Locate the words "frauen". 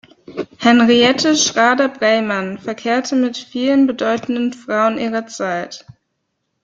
4.51-4.97